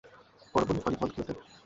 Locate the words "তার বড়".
0.03-0.63